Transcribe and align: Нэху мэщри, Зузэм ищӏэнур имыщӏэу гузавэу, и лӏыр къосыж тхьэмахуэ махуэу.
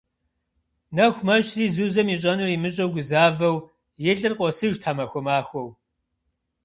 Нэху 0.95 1.21
мэщри, 1.27 1.65
Зузэм 1.75 2.07
ищӏэнур 2.13 2.49
имыщӏэу 2.55 2.91
гузавэу, 2.93 3.57
и 4.11 4.13
лӏыр 4.17 4.33
къосыж 4.37 4.75
тхьэмахуэ 4.79 5.21
махуэу. 5.25 5.69